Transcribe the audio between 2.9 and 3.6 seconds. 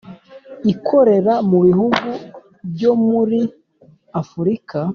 muri